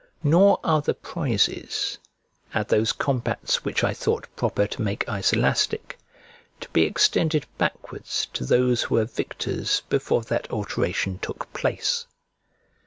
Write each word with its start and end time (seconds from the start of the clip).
Nor 0.23 0.59
are 0.63 0.81
the 0.81 0.95
prizes, 0.95 1.99
at 2.55 2.69
those 2.69 2.91
combats 2.91 3.63
which 3.63 3.83
I 3.83 3.93
thought 3.93 4.25
proper 4.35 4.65
to 4.65 4.81
make 4.81 5.07
Iselastic, 5.07 5.95
to 6.59 6.67
be 6.69 6.85
extended 6.85 7.45
backwards 7.59 8.27
to 8.33 8.43
those 8.43 8.81
who 8.81 8.95
were 8.95 9.05
victors 9.05 9.83
before 9.89 10.23
that 10.23 10.49
alteration 10.49 11.19
took 11.19 11.53
place. 11.53 12.07